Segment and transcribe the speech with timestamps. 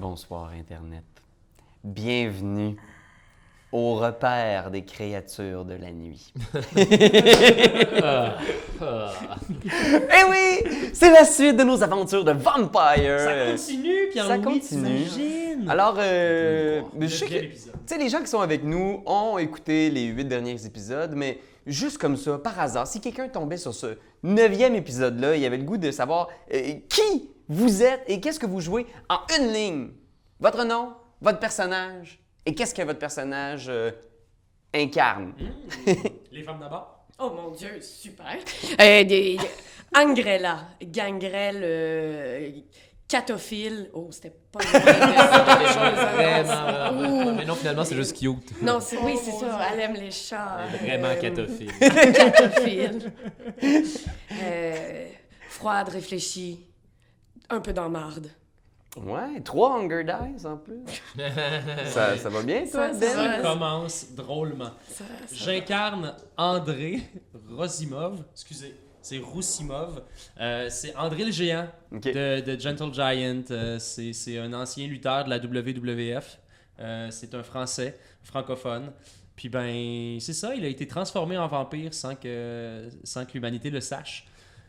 [0.00, 1.04] Bonsoir Internet.
[1.84, 2.74] Bienvenue
[3.70, 6.32] au repère des créatures de la nuit.
[8.82, 13.18] Eh oui, c'est la suite de nos aventures de Vampire.
[13.20, 15.68] Ça continue, Pierre-Louis, Ça continue.
[15.68, 17.72] Alors, euh, je sais Neuvième que, épisode.
[17.74, 21.40] tu sais, les gens qui sont avec nous ont écouté les huit derniers épisodes, mais
[21.66, 25.64] juste comme ça, par hasard, si quelqu'un tombait sur ce neuvième épisode-là, il avait le
[25.64, 29.88] goût de savoir euh, qui vous êtes et qu'est-ce que vous jouez en une ligne?
[30.38, 33.90] Votre nom, votre personnage et qu'est-ce que votre personnage euh,
[34.72, 35.34] incarne?
[36.32, 37.04] Les femmes d'abord?
[37.18, 38.36] Oh mon Dieu, super.
[38.80, 39.36] Euh, des,
[39.94, 42.50] Angrella, gangrel, euh,
[43.08, 43.90] catophile.
[43.92, 44.60] Oh, c'était pas
[46.14, 47.32] Vraiment.
[47.34, 48.62] Mais non, finalement, c'est juste cute.
[48.62, 49.58] Non, c'est, oui, c'est Oh, ça.
[49.72, 50.60] Elle aime les chats.
[50.80, 51.72] Vraiment Euh, catophile.
[51.78, 53.12] Catophile.
[54.42, 55.08] Euh,
[55.48, 56.64] froide, réfléchie.
[57.50, 58.28] Un peu dans marde.
[58.96, 60.80] Ouais, trois Hunger Dice en plus.
[61.86, 63.16] ça, ça va bien, toi, Ça, ça Ben?
[63.16, 63.36] va.
[63.36, 64.70] Ça commence drôlement.
[65.32, 67.00] J'incarne André
[67.48, 68.24] Rosimov.
[68.32, 70.02] Excusez, c'est Roussimov.
[70.40, 73.42] Euh, c'est André le géant de, de Gentle Giant.
[73.52, 76.40] Euh, c'est c'est un ancien lutteur de la WWF.
[76.80, 78.92] Euh, c'est un Français, francophone.
[79.36, 83.70] Puis ben, c'est ça, il a été transformé en vampire sans que, sans que l'humanité
[83.70, 84.26] le sache.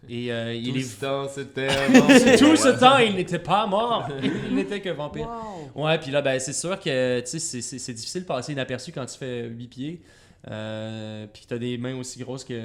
[0.10, 1.68] Et euh, il Tout est ce temps, c'était
[2.38, 4.08] Tout ce temps, il n'était pas mort.
[4.50, 5.30] Il n'était que vampire.
[5.76, 5.86] Wow.
[5.86, 9.06] Ouais, puis là, ben, c'est sûr que tu sais, c'est- difficile de passer inaperçu quand
[9.06, 10.02] tu fais 8 pieds.
[10.50, 12.60] Euh, puis tu as des mains aussi grosses que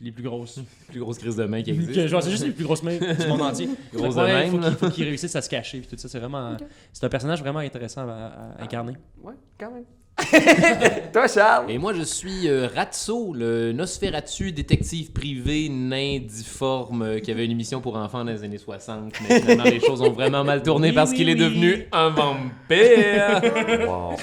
[0.00, 0.60] les plus grosses.
[0.88, 2.06] plus grosse crise de main qui Que, existe.
[2.08, 3.68] genre, c'est juste les plus grosses mains du monde entier.
[3.92, 5.78] Grosse Fait que, ouais, de il faut qu'il réussisse à se cacher.
[5.80, 6.56] Puis tout ça, c'est vraiment.
[6.92, 8.94] C'est un personnage vraiment intéressant à, à incarner.
[9.22, 9.84] Ouais, quand même.
[11.12, 11.70] Toi, Charles?
[11.70, 17.44] Et moi, je suis euh, Ratso, le Nosferatu détective privé nain difforme euh, qui avait
[17.44, 19.12] une émission pour enfants dans les années 60.
[19.22, 22.10] Mais finalement, les choses ont vraiment mal tourné Oui, parce oui, qu'il est devenu un
[22.10, 23.42] vampire.
[23.88, 24.16] Wow.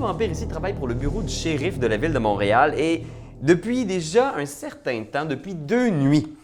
[0.00, 3.04] Vampires ici travaillent pour le bureau du shérif de la ville de Montréal et
[3.42, 6.36] depuis déjà un certain temps, depuis deux nuits,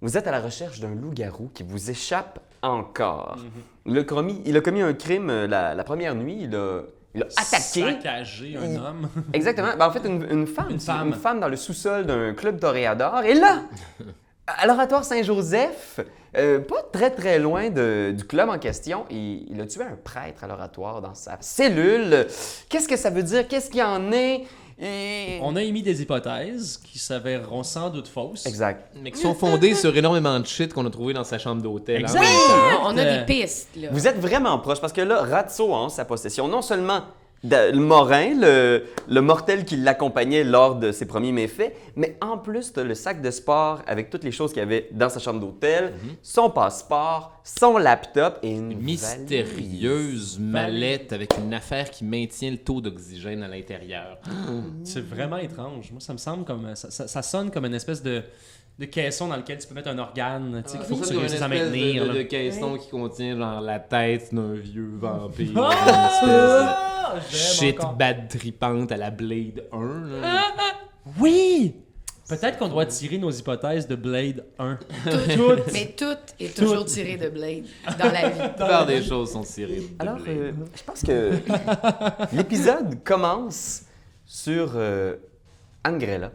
[0.00, 3.38] vous êtes à la recherche d'un loup-garou qui vous échappe encore.
[3.86, 6.82] il, a commis, il a commis un crime euh, la, la première nuit, il a,
[7.14, 7.82] il a attaqué.
[7.82, 9.08] Saccagé un Il- homme.
[9.32, 9.68] Exactement.
[9.78, 10.70] Ben, en fait, une, une femme.
[10.70, 11.08] Une femme.
[11.08, 13.22] Une femme dans le sous-sol d'un club toréador.
[13.22, 13.62] Et là,
[14.56, 16.00] à l'oratoire Saint-Joseph,
[16.36, 19.96] euh, pas très très loin de- du club en question, il, il a tué un
[20.02, 22.26] prêtre à l'oratoire dans sa cellule.
[22.68, 23.46] Qu'est-ce que ça veut dire?
[23.48, 24.42] Qu'est-ce qu'il y en est?
[24.80, 25.40] Et...
[25.42, 28.46] On a émis des hypothèses qui s'avéreront sans doute fausses.
[28.46, 28.92] Exact.
[29.02, 31.96] Mais qui sont fondés sur énormément de shit qu'on a trouvé dans sa chambre d'hôtel.
[31.96, 32.22] en Exact.
[32.84, 33.88] on a Euh, des pistes, là.
[33.90, 37.00] Vous êtes vraiment proche parce que là, Ratso a en sa possession non seulement
[37.44, 42.72] le Morin, le, le mortel qui l'accompagnait lors de ses premiers méfaits, mais en plus,
[42.72, 45.38] tu le sac de sport avec toutes les choses qu'il y avait dans sa chambre
[45.40, 48.84] d'hôtel, son passeport, son laptop et une, Une valise.
[48.84, 54.18] mystérieuse mallette avec une affaire qui maintient le taux d'oxygène à l'intérieur.
[54.84, 55.90] C'est vraiment étrange.
[55.92, 56.74] Moi, ça me semble comme.
[56.74, 58.22] Ça, ça- ça sonne comme une espèce de,
[58.78, 60.62] de caisson dans lequel tu peux mettre un organe.
[60.64, 62.14] Tu sais, qu'il faut que tu réussisses à espèce maintenir.
[62.14, 65.50] de, caisson qui contient genre la tête d'un vieux vampire.
[65.56, 67.12] Ah!
[67.14, 67.36] Une espèce de
[67.66, 67.94] shit encore.
[67.94, 70.20] bad tripante à la Blade 1.
[70.22, 70.42] là.
[71.20, 71.74] Oui!
[72.28, 74.78] Peut-être qu'on doit tirer nos hypothèses de Blade 1.
[75.34, 75.72] Toutes.
[75.72, 77.64] Mais tout est toujours tiré de Blade
[77.98, 78.38] dans la vie.
[78.38, 79.80] La plupart des choses sont tirées.
[79.80, 80.36] de Alors, Blade.
[80.36, 81.32] euh, je pense que
[82.36, 83.84] l'épisode commence
[84.26, 85.16] sur euh,
[85.86, 86.30] Angrella,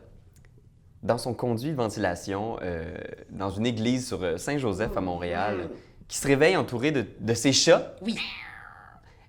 [1.04, 2.96] dans son conduit de ventilation, euh,
[3.30, 5.70] dans une église sur euh, Saint-Joseph à Montréal,
[6.08, 7.94] qui se réveille entouré de, de ses chats.
[8.02, 8.18] Oui.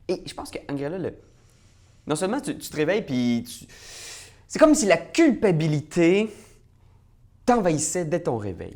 [0.09, 1.15] Et je pense que Angrella, le-
[2.07, 3.67] non seulement tu, tu te réveilles, puis tu-
[4.47, 6.31] c'est comme si la culpabilité
[7.47, 8.75] t'envahissait dès ton réveil.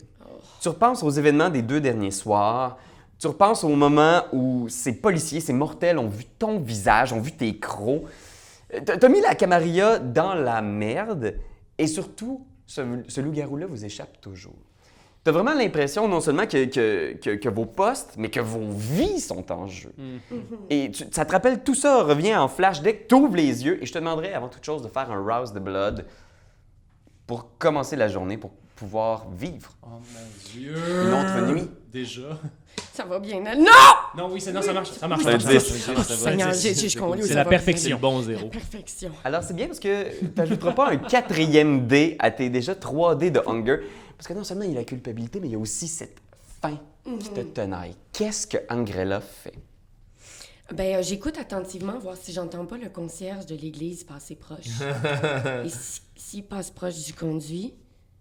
[0.61, 2.79] Tu repenses aux événements des deux derniers soirs.
[3.19, 7.33] Tu repenses au moment où ces policiers, ces mortels ont vu ton visage, ont vu
[7.33, 8.03] tes crocs.
[8.75, 11.35] Euh, T'as t'as mis la Camarilla dans la merde
[11.79, 14.55] et surtout, ce, ce loup-garou-là vous échappe toujours.
[15.25, 19.19] T'as vraiment l'impression non seulement que, que- que- que vos postes, mais que vos vies
[19.21, 19.93] sont en jeu.
[20.71, 23.65] Et tu- ça te rappelle, tout ça revient en flash dès que tu ouvres les
[23.65, 23.83] yeux.
[23.83, 26.07] Et je te demanderais avant toute chose de faire un rouse de blood
[27.27, 30.75] pour commencer la journée, pour pouvoir vivre Oh mon dieu.
[30.77, 31.69] une autre nuit.
[31.93, 32.39] Déjà.
[32.93, 33.41] Ça va bien.
[33.41, 33.65] Non!
[34.17, 34.91] Non, oui, c'est non, ça marche.
[34.93, 35.23] Ça marche.
[35.25, 35.39] C'est
[35.99, 36.31] ça
[37.35, 37.83] la perfection.
[37.85, 38.49] C'est le bon zéro.
[38.49, 39.11] Perfection.
[39.25, 43.17] Alors, c'est bien parce que tu n'ajouteras pas un quatrième dé à tes déjà 3
[43.17, 43.81] dés de hunger.
[44.17, 46.19] Parce que non seulement il y a la culpabilité, mais il y a aussi cette
[46.61, 46.79] faim
[47.21, 47.95] qui te tenaille.
[48.13, 49.55] Qu'est-ce que Angrella fait?
[50.73, 54.67] Ben, euh, j'écoute attentivement, voir si j'entends pas le concierge de l'église passer proche.
[55.65, 57.75] Et si- s'il passe proche du conduit,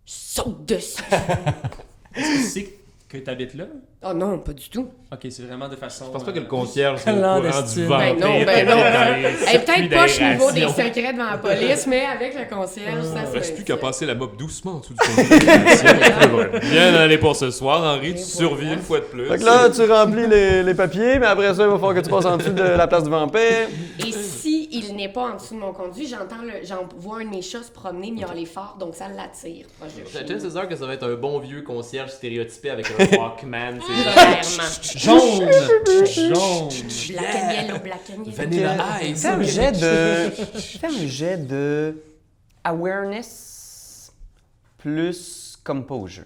[0.07, 1.03] saute dessus.
[2.15, 2.73] Est-ce que tu sais
[3.09, 3.65] que t'habites là?
[4.03, 4.87] oh non, pas du tout.
[5.11, 6.05] Ok, c'est vraiment de façon.
[6.07, 8.15] Je pense pas que le euh, concierge soit au courant du Ben vampire.
[8.15, 8.75] non, ben non.
[9.45, 13.25] circuits peut-être pas au niveau des secrets devant la police, mais avec le concierge, ça
[13.25, 13.53] se Reste fait.
[13.55, 16.59] plus qu'à passer la mop doucement en dessous du conduit.
[16.71, 18.13] Bien allé pour ce soir, Henri.
[18.15, 19.25] Tu survis une fois de plus.
[19.27, 22.01] Fait que là, tu remplis les, les papiers, mais après ça, il va falloir que
[22.01, 23.67] tu passes en dessous de la place du vampire.
[24.05, 24.11] Et
[24.97, 27.63] n'est pas en dessous de mon conduit, j'entends le, j'en vois un de mes chats
[27.63, 29.65] se promener, miauler fort, donc ça l'attire
[30.11, 30.39] J'ai nous.
[30.39, 33.79] César que ça va être un bon vieux concierge stéréotypé avec un Walkman.
[33.81, 35.47] c'est genre- Clairement.
[35.47, 36.05] Jaune!
[36.05, 36.69] Jaune!
[37.15, 38.31] Black and yellow, black and yellow.
[38.35, 39.21] Vanilla Ice.
[39.21, 40.29] Fais un jet de.
[40.59, 42.03] Fais un jet de.
[42.63, 44.11] Awareness
[44.77, 46.25] plus composure.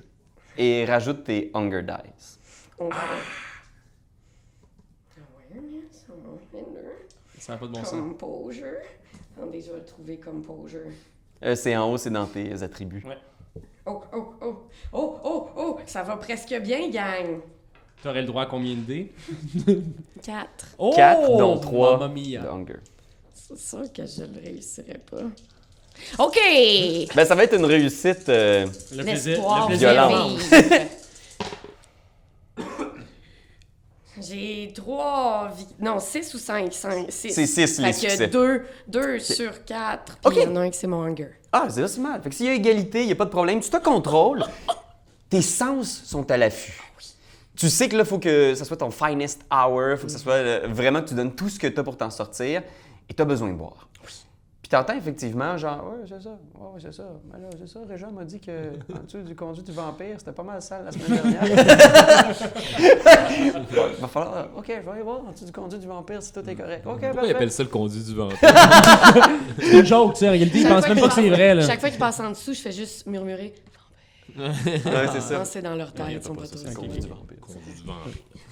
[0.57, 2.39] Et rajoute tes hunger dice.
[2.79, 2.95] On va...
[5.17, 7.91] Awareness, awareness, Ça n'a pas de bon sens.
[7.99, 8.65] Composure.
[9.35, 10.81] Attendez, je vais le trouver composure.
[11.43, 13.03] Euh, c'est en haut, c'est dans tes attributs.
[13.85, 14.55] Oh, oh, oh,
[14.93, 17.39] oh, oh, oh, ça va presque bien, gang.
[18.03, 19.11] T'aurais le droit à combien de dés?
[20.23, 20.47] 4.
[20.77, 20.93] Oh!
[20.95, 22.41] 4 dont 3 Mamma mia.
[22.41, 22.79] de hunger.
[23.33, 25.23] C'est sûr que je le réussirais pas.
[26.23, 26.37] OK!
[27.15, 28.29] Ben, ça va être une réussite.
[28.29, 30.29] euh, Le plaisir, L'espoir le plaisir violent.
[34.73, 36.73] 3 Non, 6 ou 5?
[36.73, 37.33] 5 6.
[37.33, 38.27] C'est six, les Fait que succès.
[38.27, 40.17] 2, 2 sur 4.
[40.23, 40.31] OK.
[40.33, 41.31] Puis il y en a un qui c'est mon hunger.
[41.51, 42.21] Ah, c'est si mal.
[42.21, 43.59] Fait que s'il y a égalité, il n'y a pas de problème.
[43.59, 44.43] Tu te contrôles.
[45.29, 46.79] Tes sens sont à l'affût.
[47.55, 49.91] Tu sais que là, il faut que ça soit ton finest hour.
[49.91, 51.83] Il faut que ça soit euh, vraiment que tu donnes tout ce que tu as
[51.83, 52.63] pour t'en sortir.
[53.09, 53.87] Et tu as besoin de boire.
[54.71, 57.03] Puis t'entends effectivement, genre, ouais, c'est ça, ouais, ouais, c'est ça.
[57.33, 58.51] Mais là, c'est ça, Réjean m'a dit que
[58.97, 61.43] en dessous du conduit du vampire, c'était pas mal sale la semaine dernière.
[63.99, 66.49] Va falloir, ok, je vais aller voir en dessous du conduit du vampire si tout
[66.49, 66.85] est correct.
[66.87, 68.37] Ok, Pourquoi il appelle ça le conduit du vampire?
[69.59, 70.29] C'est une joke, tu sais.
[70.29, 71.67] En réalité, il pense même qu'il pas que c'est passe- vrai, là.
[71.67, 73.53] Chaque fois qu'ils passent en dessous, je fais juste murmurer.
[74.37, 75.39] Ouais, c'est ça.
[75.39, 76.63] Non, c'est dans leur tête, ils sont pas tous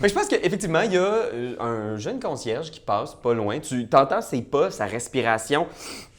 [0.08, 3.60] je pense qu'effectivement, il y a euh, un jeune concierge qui passe pas loin.
[3.60, 5.68] Tu entends ses pas, sa respiration,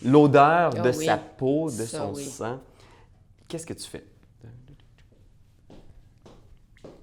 [0.05, 1.07] l'odeur Ah de oui.
[1.07, 2.25] sa peau, de Ça, son oui.
[2.25, 2.61] sang.
[3.49, 4.05] Qu'est-ce que tu fais?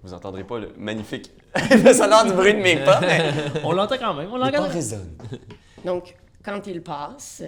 [0.04, 1.32] Vous entendrez pas le magnifique
[1.84, 3.34] le sonore du bruit de mes pas, mais
[3.64, 4.68] On l'entend quand même, on l'entend.
[4.68, 5.18] résonnent.
[5.84, 7.42] Donc, quand il passe,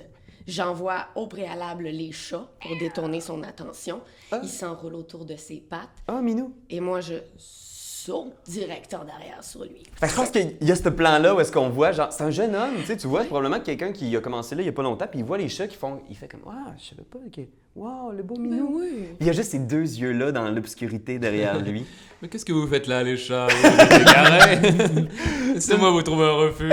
[0.49, 4.01] j'envoie au préalable les chats pour détourner son attention.
[4.31, 4.39] Ah.
[4.43, 6.53] Il s'enroule autour de ses pattes Ah, Minou.
[6.69, 9.83] et moi, je saute direct en arrière sur lui.
[9.99, 12.23] Fait que je pense qu'il y a ce plan-là où est-ce qu'on voit, genre, c'est
[12.23, 14.65] un jeune homme, tu sais, tu vois, c'est probablement quelqu'un qui a commencé là il
[14.65, 16.73] y a pas longtemps, puis il voit les chats qui font, il fait comme, ah,
[16.77, 17.45] je savais pas, ok,
[17.75, 18.79] wow, le beau Minou.
[18.79, 19.09] oui.
[19.19, 21.85] Il y a juste ces deux yeux-là dans l'obscurité derrière lui.
[22.21, 23.47] Mais qu'est-ce que vous faites là, les chats?
[24.01, 24.59] Égarés
[25.53, 26.71] Laissez-moi vous trouver un refuge.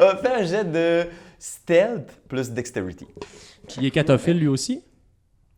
[0.00, 1.06] Euh, fais un jet de
[1.46, 3.06] stealth plus dexterity.
[3.76, 4.82] Il est catophile lui aussi?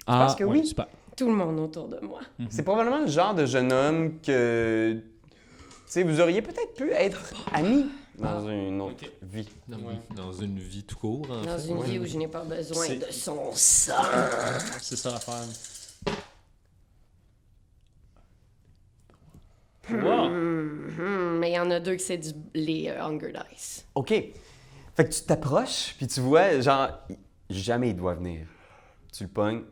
[0.06, 0.66] Ah, pense que ouais, oui.
[0.66, 0.86] super.
[1.14, 2.20] Tout le monde autour de moi.
[2.48, 4.96] C'est probablement le genre de jeune homme que.
[4.96, 5.02] Tu
[5.86, 7.86] sais, vous auriez peut-être pu être amis
[8.18, 9.48] dans une autre vie.
[9.68, 9.98] Dans, Ouais.
[10.16, 11.68] dans une vie tout court, en Dans fait.
[11.68, 13.92] une vie où je n'ai pas besoin C'est- de son sang.
[14.80, 15.44] C'est ça l'affaire.
[19.90, 20.28] Wow.
[20.30, 23.84] Mhm, mais il y en a deux que c'est du- les euh, Hunger Dice.
[23.94, 24.14] OK.
[24.96, 26.88] Fait que tu t'approches, puis tu vois, genre,
[27.50, 28.46] jamais il doit venir.
[29.12, 29.62] Tu le pognes,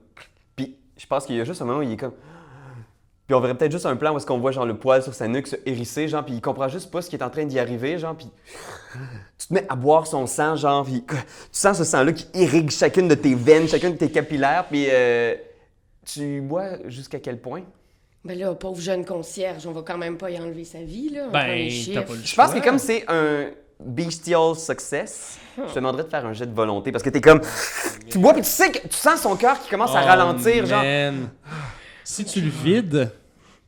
[0.57, 2.15] puis je pense qu'il y a juste un moment où il est comme.
[3.27, 5.15] Puis on verrait peut-être juste un plan où est-ce qu'on voit genre le poil sur
[5.15, 7.45] sa nuque se hérisser, genre, puis il comprend juste pas ce qui est en train
[7.45, 8.27] d'y arriver, genre, puis
[9.39, 11.17] tu te mets à boire son sang, genre, puis tu
[11.53, 15.37] sens ce sang-là qui irrigue chacune de tes veines, chacune de tes capillaires, puis euh,
[16.05, 17.63] tu bois jusqu'à quel point?
[18.25, 21.29] Ben là, pauvre jeune concierge, on va quand même pas y enlever sa vie, là.
[21.29, 22.01] Prend les Ben, chiffres.
[22.01, 23.51] t'as pas le Je pense que comme c'est un
[23.85, 27.41] bestial success, je te demanderais de faire un jet de volonté parce que t'es comme.
[28.11, 30.67] Tu bois puis tu sais que tu sens son cœur qui commence à Oh, ralentir,
[30.67, 30.83] genre.
[30.83, 31.29] man.
[32.05, 33.11] Si tu le vides,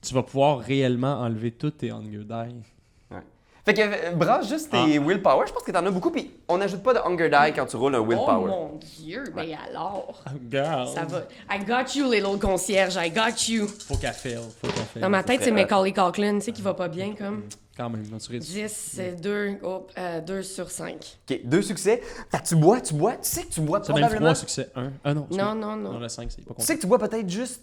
[0.03, 3.17] tu vas pouvoir réellement enlever tous tes Hunger Die.
[3.65, 5.47] Fait que euh, brasse juste tes willpower.
[5.47, 6.11] Je pense que t'en as beaucoup.
[6.11, 8.47] Puis on n'ajoute pas de hunger die quand tu roules un Oh willpower.
[8.47, 10.87] mon Dieu, mais alors, Girl.
[10.89, 11.23] ça va.
[11.51, 13.67] I got you, little concierge, I got you.
[13.67, 14.39] Faut qu'elle fail.
[14.61, 15.01] Faut qu'elle fail.
[15.03, 17.45] Dans ma tête, c'est Macaulay Culkin, tu sais, qui va pas bien, comme
[17.75, 18.47] Quand même, dans tu réduis.
[18.47, 21.19] 10, 2, oh, euh, 2 sur 5.
[21.31, 22.03] Ok, deux succès.
[22.31, 23.13] Fait que tu bois, tu bois.
[23.13, 24.27] Tu sais que tu bois C'est même probablement.
[24.33, 24.69] 3 succès.
[24.77, 24.93] 1.
[25.05, 25.27] Ah non.
[25.31, 25.99] Non, non, Non, non.
[26.01, 27.63] le 5, c'est pas Tu sais que tu bois peut-être juste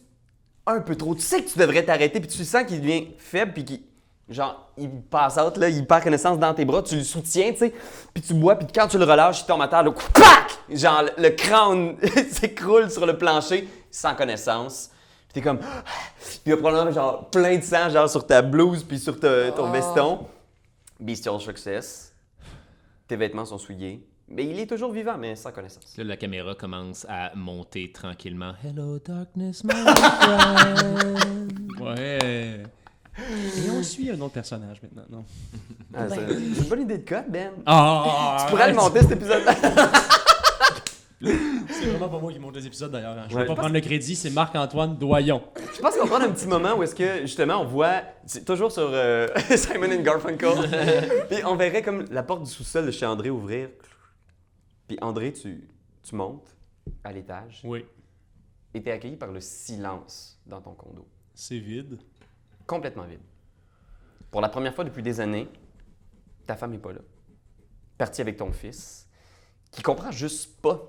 [0.65, 1.13] un peu trop.
[1.13, 3.81] Tu sais que tu devrais t'arrêter, puis tu sens qu'il devient faible, puis qu'il.
[4.29, 7.57] Genre, il passe out, là, il perd connaissance dans tes bras, tu le soutiens, tu
[7.57, 7.73] sais,
[8.13, 10.57] puis tu bois, puis quand tu le relâches, il tombe à terre, le coup, PAC!
[10.77, 11.97] Genre, le, le crâne
[12.31, 14.89] s'écroule sur le plancher, sans connaissance.
[15.27, 15.59] Puis t'es comme.
[16.19, 19.19] Puis il y a probablement, genre, plein de sang, genre, sur ta blouse, puis sur
[19.19, 19.71] ta- ton Oh.
[19.71, 20.25] veston.
[20.99, 22.13] Bestial success.
[23.07, 24.07] Tes vêtements sont souillés.
[24.29, 25.97] Mais il est toujours vivant, mais sans connaissance.
[25.97, 28.53] Là, la caméra commence à monter tranquillement.
[28.63, 31.51] Hello, darkness, my friend.
[31.81, 32.63] Ouais.
[33.17, 35.25] Et on suit un autre personnage maintenant, non?
[35.93, 37.51] Ah, c'est c'est une bonne idée de code, Ben.
[37.65, 38.37] Ah!
[38.45, 39.55] Tu pourrais le monter, cet épisode-là.
[41.23, 43.15] C'est vraiment pas moi qui monte les épisodes d'ailleurs.
[43.15, 43.27] hein.
[43.29, 43.41] Je Ouais.
[43.43, 45.43] vais pas prendre le crédit, c'est Marc-Antoine Doyon.
[45.75, 48.43] Je pense qu'on va prendre un petit moment où est-ce que justement on voit c'est
[48.43, 50.49] toujours sur euh, Simon and Garfunkel.
[51.29, 53.69] Puis on verrait comme la porte du sous-sol de chez André ouvrir.
[54.87, 55.69] Puis André, tu,
[56.01, 56.55] tu montes
[57.03, 57.85] à l'étage Oui.
[58.73, 61.07] et t'es accueilli par le silence dans ton condo.
[61.35, 61.99] C'est vide.
[62.67, 63.21] Complètement vide.
[64.29, 65.49] Pour la première fois depuis des années,
[66.45, 67.01] ta femme n'est pas là.
[67.97, 69.07] Partie avec ton fils,
[69.71, 70.81] qui comprend juste pas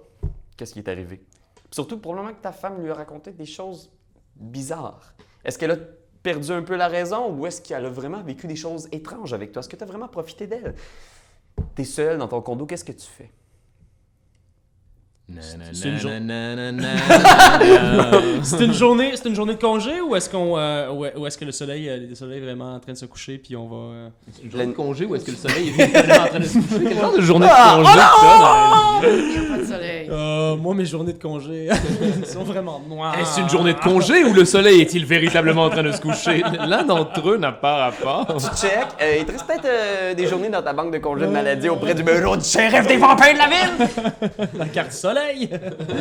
[0.56, 1.18] qu'est-ce qui est arrivé.
[1.54, 3.90] Puis surtout, probablement que ta femme lui a raconté des choses
[4.36, 5.14] bizarres.
[5.44, 5.76] Est-ce qu'elle a
[6.22, 9.52] perdu un peu la raison ou est-ce qu'elle a vraiment vécu des choses étranges avec
[9.52, 9.60] toi?
[9.60, 10.74] Est-ce que tu as vraiment profité d'elle?
[11.74, 13.30] T'es seul dans ton condo, qu'est-ce que tu fais?
[18.42, 21.38] C'est une une journée, c'est une journée de congé ou est-ce qu'on, euh, ou est-ce
[21.38, 23.66] que le soleil, euh, le soleil est vraiment en train de se coucher puis on
[23.68, 23.76] va.
[23.76, 24.08] euh,
[24.44, 26.58] Une journée de congé ou est-ce que le soleil est véritablement en train de se
[26.58, 26.84] coucher?
[26.84, 29.16] Quel genre de journée de Ah, congé la vie?
[29.22, 30.08] Il n'y a pas de soleil.
[30.10, 31.68] Euh, moi, mes journées de congé
[32.24, 33.14] sont vraiment noires.
[33.18, 36.42] Est-ce une journée de congé ou le soleil est-il véritablement en train de se coucher?
[36.66, 38.26] L'un d'entre eux n'a pas rapport.
[38.38, 38.86] Tu check.
[39.00, 41.68] Euh, il te reste peut-être euh, des journées dans ta banque de congés de maladie
[41.68, 44.48] auprès du bureau du shérif des vampires de la ville!
[44.58, 45.48] La carte soleil.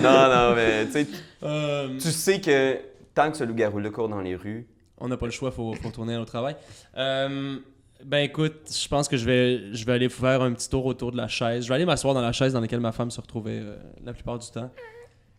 [0.01, 1.08] Non, non, mais tu sais,
[1.44, 2.78] Euh, tu sais que
[3.13, 4.68] tant que ce loup-garou-là court dans les rues,
[5.00, 6.56] on n'a pas le choix, faut, faut retourner au travail.
[6.98, 7.58] Euh,
[8.05, 11.12] ben écoute, je pense que je vais, je vais aller faire un petit tour autour
[11.12, 11.63] de la chaise.
[11.63, 14.13] Je vais aller m'asseoir dans la chaise dans laquelle ma femme se retrouvait euh, la
[14.13, 14.70] plupart du temps.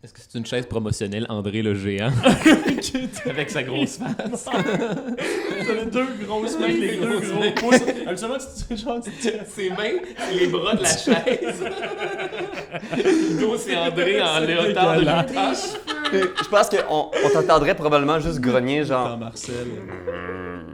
[0.03, 2.11] Est-ce que c'est une chaise promotionnelle André le géant?
[3.25, 4.45] Avec sa grosse face.
[5.65, 7.79] T'avais deux grosses mains, les deux gros pouces.
[8.05, 8.99] Absolument, tu genre,
[9.47, 11.63] Ses mains, c'est les bras de la chaise.
[12.97, 16.33] Le dos, c'est André en léotard de cheveux.
[16.43, 19.17] je pense qu'on on t'entendrait probablement juste grogner, Dans genre.
[19.17, 19.67] Marcel.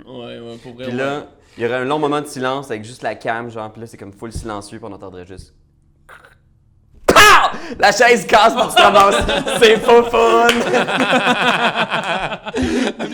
[0.08, 0.86] Ouais, ouais, pour vrai.
[0.86, 1.04] Puis ouais.
[1.04, 1.28] là,
[1.60, 3.88] il y aurait un long moment de silence avec juste la cam, genre, puis là,
[3.88, 5.54] c'est comme full silencieux, puis on entendrait juste.
[7.78, 9.16] La chaise casse, puis tu te ramasses.
[9.60, 10.48] C'est pas fun!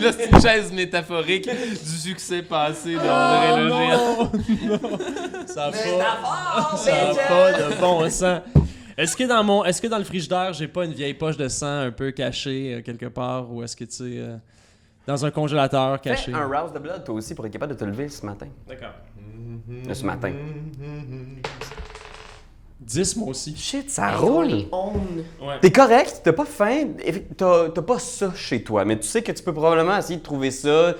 [0.00, 4.30] Là, c'est une chaise métaphorique du succès passé d'André le géant.
[4.62, 4.98] non,
[5.46, 8.42] Ça a pas, ça a pas de bon sens.
[8.96, 11.48] Est-ce que dans mon, est-ce que dans le frigidaire, j'ai pas une vieille poche de
[11.48, 14.22] sang un peu cachée quelque part, ou est-ce que tu sais,
[15.06, 16.32] dans un congélateur caché?
[16.32, 18.46] Fais un rouse de blood, toi aussi, pour être capable de te lever ce matin.
[18.68, 18.94] D'accord.
[19.92, 20.32] Ce matin.
[22.80, 23.56] 10 moi aussi.
[23.56, 24.52] Shit, ça roule!
[25.40, 25.58] Ouais.
[25.60, 26.88] T'es correct, t'as pas faim,
[27.36, 30.22] t'as t'as pas ça chez toi, mais tu sais que tu peux probablement essayer de
[30.22, 30.94] trouver ça.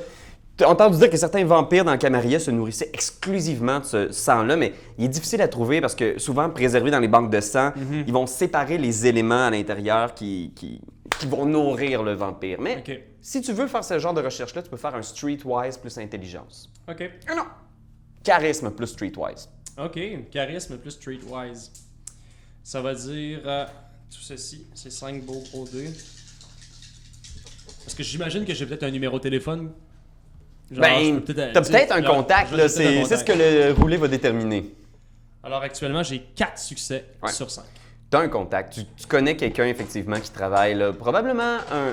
[0.57, 4.73] T'as entendu dire que certains vampires dans Camarilla se nourrissaient exclusivement de ce sang-là, mais
[4.97, 7.73] il est difficile à trouver parce que souvent préservé dans les banques de sang,
[8.07, 10.81] ils vont séparer les éléments à l'intérieur qui, qui,
[11.19, 12.61] qui vont nourrir le vampire.
[12.61, 12.83] Mais
[13.21, 16.71] si tu veux faire ce genre de recherche-là, tu peux faire un streetwise plus intelligence.
[16.89, 17.11] Ok.
[17.29, 17.45] Ah non!
[18.23, 19.49] Charisme plus streetwise.
[19.79, 19.99] Ok.
[20.31, 21.71] Charisme plus streetwise.
[22.63, 23.65] Ça va dire euh,
[24.11, 25.91] tout ceci, c'est 5 beaux gros dés.
[27.85, 29.71] Parce que j'imagine que j'ai peut-être un numéro de téléphone.
[30.71, 33.97] Genre, ben, peut-être- t'as peut-être un contact, là, un c'est c'est ce que le roulé
[33.97, 34.75] va déterminer.
[35.45, 37.31] Alors actuellement, j'ai 4 succès Ouais.
[37.31, 37.65] sur 5.
[38.11, 40.93] T'as un contact, tu, tu connais quelqu'un effectivement qui travaille là.
[40.93, 41.93] Probablement un.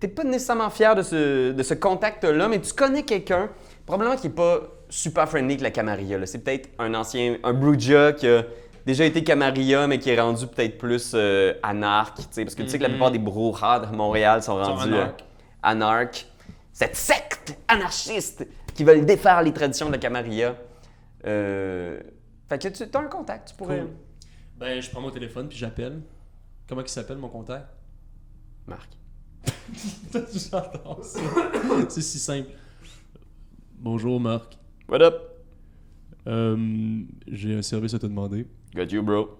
[0.00, 3.48] t'es- pas nécessairement fier de ce, de ce contact-là, mais tu connais quelqu'un,
[3.86, 6.24] probablement qui est pas super friendly avec la Camarilla.
[6.26, 8.44] C'est peut-être un ancien, un Bruja qui a
[8.84, 12.78] déjà été Camarilla, mais qui est rendu peut-être plus euh, anarque, parce que tu sais
[12.78, 15.06] que la plupart des Brujas de Montréal sont rendus euh,
[15.62, 16.26] anarques.
[16.72, 20.54] Cette secte anarchiste qui veulent défaire les traditions de la Camarilla.
[21.26, 21.98] Euh,
[22.48, 23.78] Fait que tu as un contact, tu pourrais.
[23.80, 23.88] Cool.
[24.58, 26.00] Ben, je prends mon téléphone puis j'appelle.
[26.68, 27.68] Comment il s'appelle mon contact?
[28.66, 28.90] Marc.
[30.12, 31.20] J'adore ça.
[31.88, 32.50] C'est si simple.
[33.78, 34.56] Bonjour Marc.
[34.88, 35.14] What up?
[36.26, 38.46] Euh, J'ai un service à te demander.
[38.74, 39.38] Got you, bro.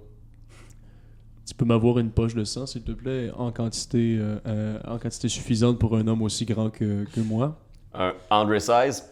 [1.47, 4.99] Tu peux m'avoir une poche de sang, s'il te plaît, en quantité, euh, euh, en
[4.99, 7.59] quantité suffisante pour un homme aussi grand que, que moi?
[7.95, 9.05] Un Andre size?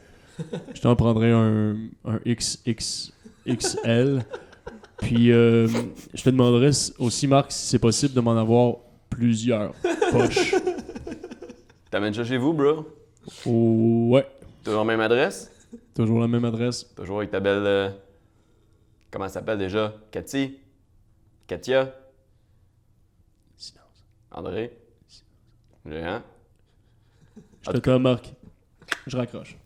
[0.74, 4.24] Je t'en prendrai un, un XXXL.
[5.02, 5.66] Puis euh,
[6.14, 8.76] je te demanderai s- aussi, Marc, si c'est possible de m'en avoir
[9.10, 9.74] plusieurs
[10.10, 10.54] poches.
[11.90, 12.86] T'amènes ça chez vous, bro?
[13.46, 14.26] Oh, ouais,
[14.64, 15.50] Toujours même adresse?
[15.94, 16.84] toujours la même adresse.
[16.96, 17.62] Toujours avec ta belle.
[17.66, 17.90] euh,
[19.10, 19.94] Comment elle s'appelle déjà?
[20.10, 20.58] Cathy?
[21.46, 21.94] Katia?
[23.56, 24.06] Silence.
[24.30, 24.76] André?
[25.86, 26.22] Géant?
[27.62, 28.32] Je t'attends, Marc.
[29.06, 29.56] Je raccroche.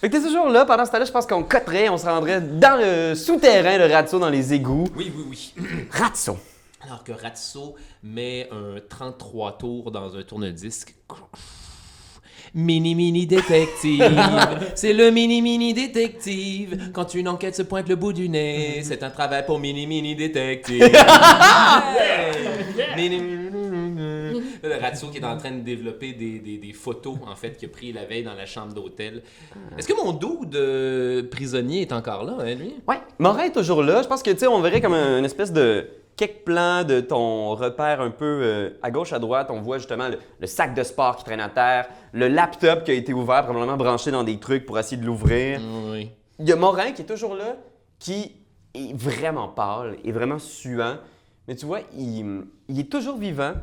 [0.00, 0.64] Fait que t'es toujours là.
[0.64, 4.18] Pendant ce temps-là, je pense qu'on coterait, on se rendrait dans le souterrain de Ratso,
[4.18, 4.88] dans les égouts.
[4.96, 5.54] Oui, oui, oui.
[5.90, 6.38] Ratso!
[6.82, 10.94] Alors que Ratso met un 33 tours dans un tourne-disque.
[12.54, 14.10] Mini mini détective,
[14.74, 16.90] c'est le mini mini détective.
[16.92, 20.16] Quand une enquête se pointe le bout du nez, c'est un travail pour mini mini
[20.16, 20.80] détective.
[22.96, 23.39] Mini, mini.
[24.62, 27.56] Là, Le Ratso qui est en train de développer des, des- des photos en fait
[27.56, 29.22] qu'il a pris la veille dans la chambre d'hôtel.
[29.78, 32.74] Est-ce que mon dos de prisonnier est encore là, hein, lui?
[32.88, 34.02] Ouais, Morin est toujours là.
[34.02, 35.86] Je pense que, tu sais, on verrait comme un- une espèce de
[36.16, 39.48] quelques plans de ton repère un peu euh, à gauche, à droite.
[39.50, 42.90] On voit justement le, le sac de sport qui traîne à terre, le laptop qui
[42.90, 45.60] a été ouvert, probablement branché dans des trucs pour essayer de l'ouvrir.
[45.90, 46.10] Oui.
[46.38, 47.56] Il y a Morin qui est toujours là,
[47.98, 48.32] qui
[48.74, 50.96] est vraiment pâle et vraiment suant.
[51.48, 53.54] Mais tu vois, il, il est toujours vivant.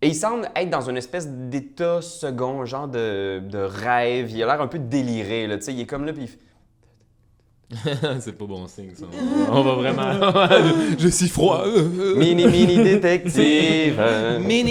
[0.00, 4.30] Et il semble être dans une espèce d'état second, genre de, rêve.
[4.30, 5.58] Il a l'air un peu déliré, là.
[5.58, 6.28] Tu sais, il est comme là, puis
[8.20, 9.04] c'est pas bon signe, ça.
[9.52, 10.12] On va vraiment.
[10.98, 11.64] Je suis froid.
[12.16, 14.00] Mini, mini détective.
[14.40, 14.64] Mais,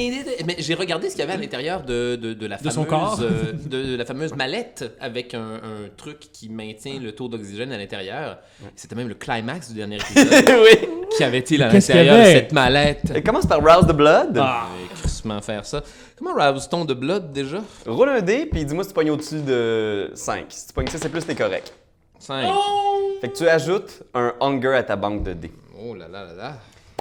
[0.46, 2.74] mais j'ai regardé ce qu'il y avait à l'intérieur de, de, de la De fameuse
[2.74, 3.20] son corps?
[3.22, 7.72] euh, de, de la fameuse mallette avec un, un truc qui maintient le taux d'oxygène
[7.72, 8.40] à l'intérieur.
[8.76, 10.34] C'était même le climax du dernier épisode.
[10.64, 10.88] oui.
[11.16, 14.38] qui avait-il à Qu'est-ce l'intérieur de cette mallette Il commence par Rouse the Blood?
[14.42, 14.68] Ah.
[15.00, 15.84] Crissement faire ça.
[16.18, 17.60] Comment rouse-t-on de blood déjà?
[17.86, 20.46] Roule un dé, puis dis-moi si tu pognes au-dessus de 5.
[20.50, 21.72] Si tu pognes ça, c'est plus, t'es correct.
[22.20, 22.54] 5.
[23.22, 25.52] Fait que tu ajoutes un hunger à ta banque de dés.
[25.80, 26.54] Oh là là là là.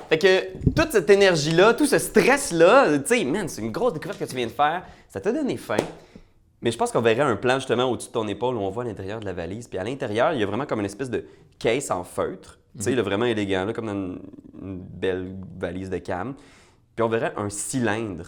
[0.08, 4.18] Fait que toute cette énergie-là, tout ce stress-là, tu sais, man, c'est une grosse découverte
[4.18, 4.84] que tu viens de faire.
[5.08, 5.76] Ça t'a donné faim.
[6.62, 8.84] Mais je pense qu'on verrait un plan justement au-dessus de ton épaule où on voit
[8.84, 9.68] l'intérieur de la valise.
[9.68, 11.24] Puis à l'intérieur, il y a vraiment comme une espèce de
[11.58, 12.58] case en feutre.
[12.76, 14.20] Tu sais, vraiment élégant, là, comme dans une,
[14.60, 16.34] une belle valise de cam.
[16.94, 18.26] Puis on verrait un cylindre.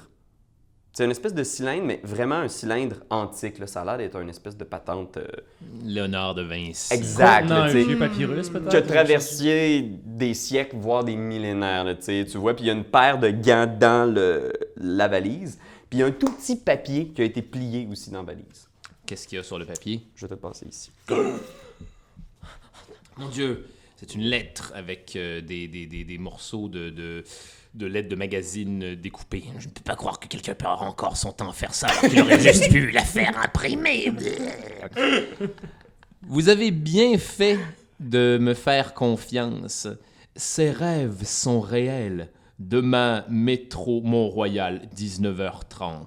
[0.99, 3.61] C'est une espèce de cylindre, mais vraiment un cylindre antique.
[3.61, 3.69] Là.
[3.69, 5.29] Ça a l'air d'être une espèce de patente euh,
[5.85, 6.93] Léonard de Vinci.
[6.93, 7.49] exacte.
[7.49, 8.69] Non, là, un vieux papyrus, peut-être?
[8.69, 12.57] qui a traversé des siècles, voire des millénaires, là, tu vois.
[12.57, 15.61] Puis il y a une paire de gants dans le, la valise.
[15.89, 18.33] Puis il y a un tout petit papier qui a été plié aussi dans la
[18.33, 18.69] valise.
[19.07, 20.03] Qu'est-ce qu'il y a sur le papier?
[20.17, 20.91] Je vais te le passer ici.
[23.17, 27.23] Mon Dieu, c'est une lettre avec euh, des, des, des, des morceaux de, de,
[27.75, 29.45] de lettres de magazine euh, découpées.
[29.59, 32.11] Je ne peux pas croire que quelqu'un perd encore son temps à faire ça alors
[32.11, 34.13] qu'il aurait juste pu la faire imprimer.
[36.23, 37.59] Vous avez bien fait
[38.01, 39.89] de me faire confiance.
[40.37, 42.31] Ces rêves sont réels.
[42.59, 46.07] Demain, métro Mont-Royal, 19h30.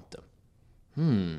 [0.96, 1.36] Hmm.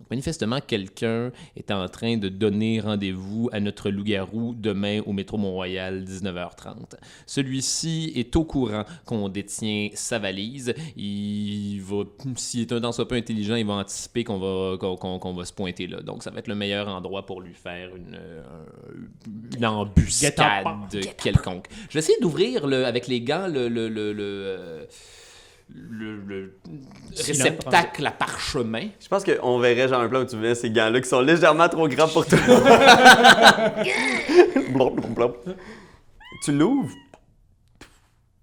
[0.00, 5.36] Donc, manifestement, quelqu'un est en train de donner rendez-vous à notre loup-garou demain au métro
[5.38, 6.94] Mont-Royal, 19h30.
[7.26, 10.72] Celui-ci est au courant qu'on détient sa valise.
[10.96, 12.04] Il va,
[12.36, 15.44] s'il est un dans peu intelligent, il va anticiper qu'on va, qu'on, qu'on- qu'on va
[15.44, 16.00] se pointer là.
[16.00, 18.42] Donc, ça va être le meilleur endroit pour lui faire une, euh,
[19.56, 20.34] une embuscade
[21.16, 21.66] quelconque.
[21.88, 24.84] Je vais essayer d'ouvrir le, avec les gants le, le, le, le, euh,
[25.74, 26.54] le- le
[27.16, 28.88] réceptacle à parchemin.
[29.00, 31.68] Je pense qu'on verrait genre un plan où tu mets ces gants-là qui sont légèrement
[31.68, 32.38] trop grands pour toi.
[36.44, 36.94] Tu l'ouvres,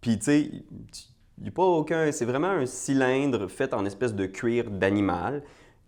[0.01, 2.11] puis tu sais, il n'y a pas aucun.
[2.11, 5.43] C'est vraiment un cylindre fait en espèce de cuir d'animal.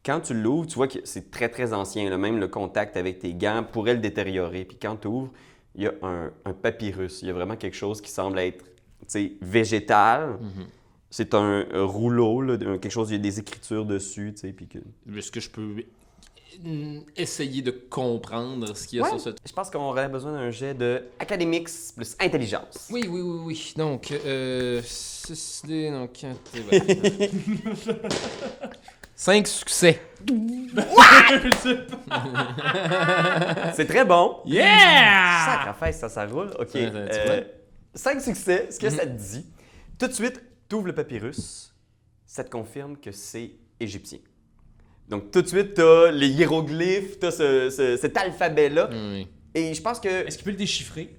[0.06, 2.10] Quand tu l'ouvres, tu vois que c'est très très ancien.
[2.10, 2.18] là.
[2.18, 4.64] Même le contact avec tes gants pourrait le détériorer.
[4.64, 5.32] Puis quand tu ouvres,
[5.76, 7.22] il y a un, un papyrus.
[7.24, 8.72] Il y a vraiment quelque chose qui semble être tu
[9.08, 10.38] sais, végétal.
[11.10, 14.68] C'est un, rouleau, là, quelque chose, il y a des écritures dessus, tu sais, puis
[14.68, 14.80] que...
[15.18, 15.84] Est-ce que je peux
[16.62, 19.10] mm, essayer de comprendre ce qu'il y a Ouais.
[19.12, 19.30] sur ce...
[19.46, 22.90] Je pense qu'on aurait besoin d'un jet de academics plus intelligence.
[22.92, 23.74] Oui, oui, oui, oui.
[23.78, 24.82] Donc, euh...
[24.84, 26.34] ceci- donc, euh,
[26.70, 27.98] voilà.
[29.20, 30.00] Cinq succès.
[33.74, 34.38] C'est très bon.
[34.46, 35.64] Yeah!
[35.66, 36.52] Sacrifice, ça, ça roule.
[36.60, 36.70] OK.
[36.76, 37.44] Ouais, ça, tu euh, vois.
[37.96, 38.68] cinq succès.
[38.70, 39.46] Ce que ça te dit,
[39.98, 41.74] tout de suite, tu ouvres le papyrus,
[42.26, 44.20] ça te confirme que c'est égyptien.
[45.10, 48.90] Donc, tout de suite, tu as les hiéroglyphes, tu as ce- ce- cet alphabet-là.
[49.56, 50.08] Et je pense que.
[50.10, 51.16] Est-ce qu'il peut le déchiffrer?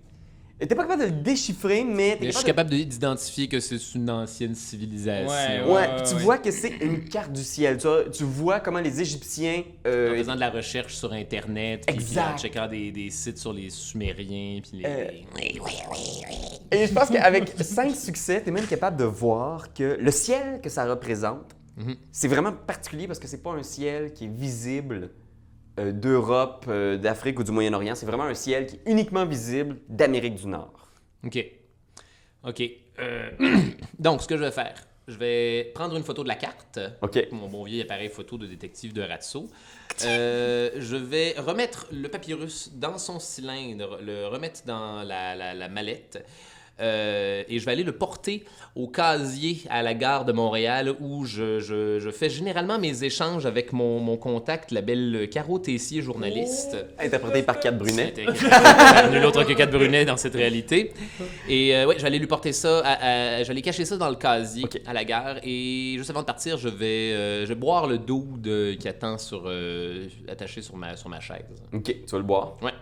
[0.61, 3.47] T'es pas capable de le déchiffrer, mais t'es Mais je suis capable capable de- d'identifier
[3.49, 5.31] que c'est une ancienne civilisation.
[5.31, 5.63] Ouais.
[5.65, 6.23] Ouais, ouais, puis tu ouais.
[6.23, 7.77] vois que c'est une carte du ciel.
[7.79, 9.63] Tu vois, tu vois comment les Égyptiens.
[9.87, 12.35] euh, En faisant de la recherche sur Internet, puis, puis Exact.
[12.35, 14.85] en checkant des, des sites sur les Sumériens, puis les...
[14.87, 16.25] Euh, Oui, oui, oui.
[16.73, 20.61] Et je pense qu'avec cinq succès, tu es même capable de voir que le ciel
[20.61, 21.95] que ça représente, Mhm.
[22.11, 25.11] c'est vraiment particulier parce que c'est pas un ciel qui est visible
[25.79, 27.95] euh, d'Europe, euh, d'Afrique ou du Moyen-Orient.
[27.95, 30.73] C'est vraiment un ciel qui est uniquement visible d'Amérique du Nord.
[31.25, 31.45] OK.
[32.45, 32.63] OK.
[32.99, 33.31] Euh,
[33.99, 34.75] Donc, ce que je vais faire,
[35.07, 36.79] je vais prendre une photo de la carte.
[37.03, 37.29] OK.
[37.33, 39.49] Mon bon vieil appareil photo de détective de Ratso.
[40.05, 45.69] Euh, je vais remettre le papyrus dans son cylindre, le remettre dans la, la- la
[45.69, 46.25] mallette.
[46.81, 48.45] Euh, et je vais aller le porter
[48.77, 53.47] au casier à la gare de Montréal où je, je- je fais généralement mes échanges
[53.47, 56.77] avec mon, mon contact, la belle Caro Tessier, journaliste.
[56.99, 58.15] Interprété par Kat Brunet.
[59.11, 60.93] Nul autre que Kat Brunet dans cette réalité.
[61.49, 64.65] Et euh, ouais, j'allais lui porter ça, à- à- j'allais cacher ça dans le casier
[64.87, 65.37] à la gare.
[65.43, 69.19] Et juste avant de partir, je vais, euh, je vais boire le doude qui attend
[69.19, 71.39] sur, euh, attaché sur ma, sur ma chaise.
[71.73, 72.57] OK, tu vas le boire?
[72.63, 72.73] Ouais.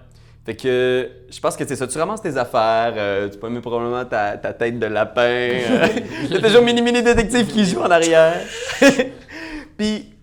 [0.47, 1.89] Fait que je pense que c'est ça.
[1.89, 5.21] Tu ramasses tes affaires, euh, tu mets probablement ta, ta tête de lapin.
[5.23, 5.89] euh,
[6.23, 8.41] Il y a toujours mini mini détective qui joue en arrière.
[9.77, 10.15] puis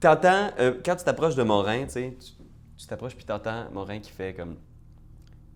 [0.00, 2.30] t'entends, euh, quand tu t'approches de Morin, tu sais, tu
[2.78, 4.56] tu t'approches puis t'entends Morin qui fait comme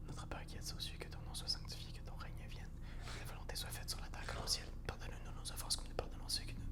[0.08, 2.66] Notre Père qui êtes aux cieux, que ton nom soit sanctifié, que ton règne vienne,
[3.06, 4.66] que ta volonté soit faite sur la terre comme au ciel.
[4.86, 6.66] Pardonne-nous nos offenses comme nous pardonnons ceux qui nous.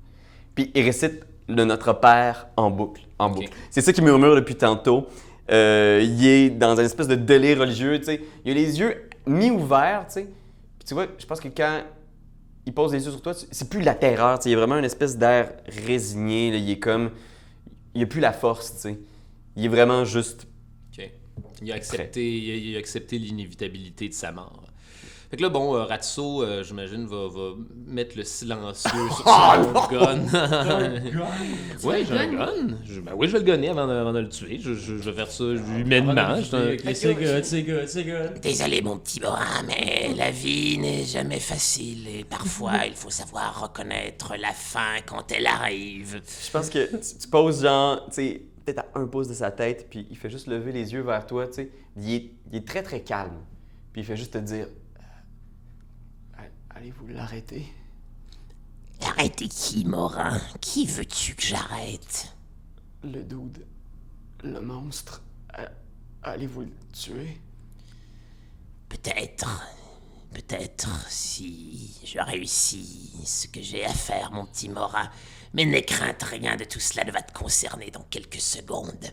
[0.55, 3.49] Puis il récite le Notre Père en boucle, en boucle.
[3.71, 5.07] C'est ça qu'il murmure depuis tantôt.
[5.51, 8.21] Euh, il est dans une espèce de délire religieux, tu sais.
[8.45, 10.29] Il a les yeux mi-ouverts, tu sais.
[10.87, 11.83] Tu vois, je pense que quand
[12.67, 14.51] il pose les yeux sur toi, c'est plus la terreur, tu sais.
[14.51, 15.53] Il a vraiment une espèce d'air
[15.87, 16.57] résigné, là.
[16.57, 17.11] Il est comme...
[17.95, 18.99] Il a plus la force, tu sais.
[19.57, 20.47] Il est vraiment juste...
[21.63, 24.70] Il a accepté, il a accepté l'inévitabilité de sa mort.
[25.31, 27.51] Fait que là, bon, euh, Ratso, euh, j'imagine, va, va
[27.87, 30.19] mettre le silencieux sur son gun.
[31.85, 32.77] Oui, j'ai un gun?
[32.85, 34.59] Je- ben oui, je vais le gonner avant de, avant de le tuer.
[34.61, 36.37] Je, je- je vais faire ça humainement.
[36.37, 38.41] Je suis un- Ok, C'est good, c'est good, c'est good.
[38.43, 43.63] Désolé mon petit Morin, mais la vie n'est jamais facile et parfois il faut savoir
[43.63, 46.21] reconnaître la fin quand elle arrive.
[46.45, 49.51] Je pense que tu, tu poses genre, tu sais, peut-être à un pouce de sa
[49.53, 51.71] tête, puis il fait juste lever les yeux vers toi, tu sais.
[51.97, 53.39] Il est, il est très, très calme.
[53.93, 54.67] Puis il fait juste te dire...
[56.81, 57.67] Allez-vous l'arrêter?
[59.03, 60.41] Arrêtez qui, Morin?
[60.63, 62.35] Qui veux-tu que j'arrête?
[63.05, 63.67] Le dude,
[64.43, 65.23] le monstre,
[65.59, 65.67] euh,
[66.23, 67.39] allez-vous le tuer?
[68.89, 69.63] Peut-être,
[70.33, 75.11] peut-être si je réussis ce que j'ai à faire, mon petit Morin.
[75.53, 79.13] Mais n'aie crainte, rien de tout cela ne va te concerner dans quelques secondes.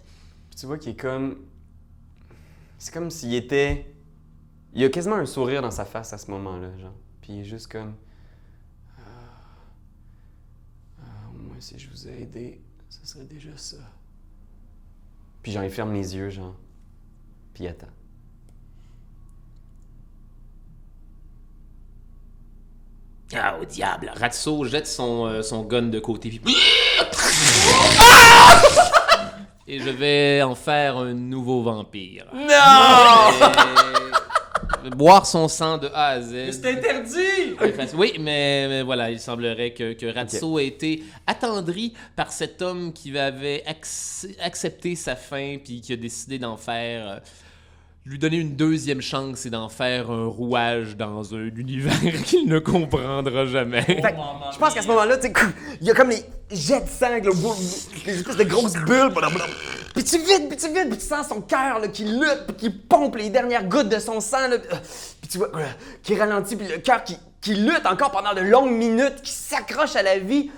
[0.58, 1.46] Tu vois qu'il est comme...
[2.78, 3.94] C'est comme s'il était...
[4.74, 6.96] Il a quasiment un sourire dans sa face à ce moment-là, genre.
[7.28, 7.94] Puis il est juste comme...
[8.98, 9.02] Ah,
[11.02, 13.76] Ah, au moins si je vous ai aidé, ce serait déjà ça.
[15.44, 16.56] Puis genre, il ferme les yeux, genre.
[17.54, 17.88] Puis il attend.
[23.36, 26.30] Ah, au diable Ratso jette son, euh, son gun de côté.
[26.30, 26.56] Puis...
[29.68, 32.26] Et je vais en faire un nouveau vampire.
[32.34, 32.48] Non!
[34.98, 36.52] Boire son sang de A à Z.
[36.52, 37.56] C'est interdit!
[37.96, 42.92] Oui, mais, mais voilà, il semblerait que, que Ratso ait été attendri par cet homme
[42.92, 47.08] qui avait ac- accepté sa fin puis qui a décidé d'en faire.
[47.10, 47.20] euh,
[48.08, 52.60] lui donner une deuxième chance et d'en faire un rouage dans un univers qu'il ne
[52.60, 53.86] comprendra jamais.
[54.54, 55.18] Je pense qu'à ce moment-là,
[55.82, 57.10] il y a comme les jets de sang,
[58.06, 59.12] les espèces de grosses bulles.
[59.94, 62.70] Puis tu vides, puis tu vides, puis tu sens son cœur qui lutte, puis qui
[62.70, 64.50] pompe les dernières gouttes de son sang.
[65.22, 65.50] Puis tu vois
[66.02, 69.98] qui ralentit, puis le cœur qui, qui lutte encore pendant de longues minutes, qui s'accroche
[69.98, 70.50] à la vie.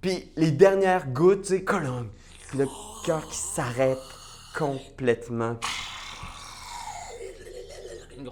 [0.00, 2.08] Puis les dernières gouttes, tu sais, colonne.
[2.48, 2.66] Puis le
[3.04, 3.98] cœur qui s'arrête
[4.56, 5.56] complètement.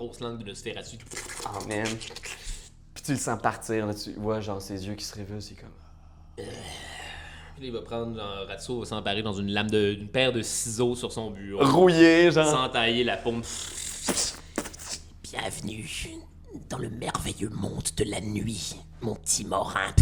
[0.01, 0.97] Grosse langue de Nosferatu.
[1.45, 1.85] Oh man.
[2.95, 5.57] Puis tu le sens partir, là, tu vois genre ses yeux qui se révèlent, c'est
[5.57, 5.69] comme...
[6.37, 10.33] Puis là, il va prendre, genre, Ratso va s'emparer dans une lame de, une paire
[10.33, 11.63] de ciseaux sur son bureau.
[11.63, 12.47] Rouillé, genre.
[12.47, 13.43] S'entailler la paume.
[15.23, 15.87] Bienvenue
[16.71, 19.95] dans le merveilleux monde de la nuit, mon petit Morin.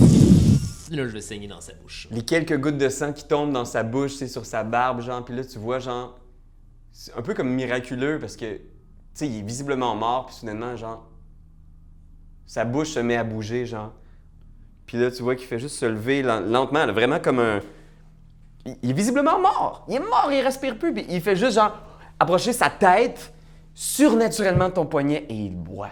[0.93, 2.07] Là, je vais saigner dans sa bouche.
[2.13, 5.25] les quelques gouttes de sang qui tombent dans sa bouche, c'est sur sa barbe, genre,
[5.25, 6.17] puis là, tu vois, genre,
[6.93, 8.61] c'est un peu comme miraculeux parce que,
[9.19, 11.05] sais, il est visiblement mort, puis soudainement, genre,
[12.47, 13.93] sa bouche se met à bouger, genre.
[14.87, 17.61] Puis là, tu vois qu'il fait juste se lever len- lentement, vraiment comme un.
[18.83, 19.85] Il, est visiblement mort!
[19.89, 21.77] Il est mort, il respire plus, puis il fait juste, genre,
[22.19, 23.33] approcher sa tête
[23.75, 25.91] surnaturellement ton poignet et il boit.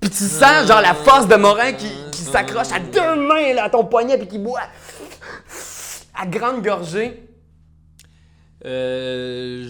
[0.00, 3.70] Puis tu sens genre la force de Morin qui, s'accroche à deux mains là, à
[3.70, 4.60] ton poignet puis qui boit
[6.14, 7.22] à grande gorgée.
[8.64, 9.66] Euh,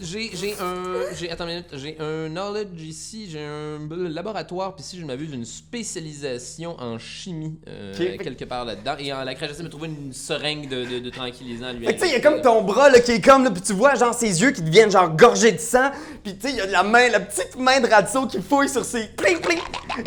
[0.00, 4.84] j'ai j'ai un j'ai attends une minute, j'ai un knowledge ici, j'ai un laboratoire puis
[4.84, 8.18] si je m'abuse une spécialisation en chimie euh, Ok.
[8.22, 11.10] quelque part là-dedans et en la j'essaie de me trouver une seringue de, de, de
[11.10, 11.86] tranquillisant lui.
[11.86, 13.50] Fait que tu sais, il y a comme ton bras là, qui est comme là,
[13.50, 15.90] puis tu vois genre ses yeux qui deviennent genre gorgés de sang,
[16.22, 18.68] puis tu sais, il y a la main, la petite main de Ratso qui fouille
[18.68, 19.58] sur ses pling pling,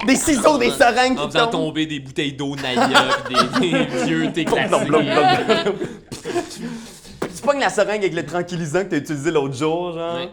[0.06, 1.66] des ciseaux, des seringues en qui faisant tombent.
[1.68, 4.46] tomber des bouteilles d'eau puis des, des vieux thé
[7.42, 10.16] Tu pognes la seringue avec le tranquillisant que t'as utilisé l'autre jour, genre?
[10.16, 10.30] Ouais.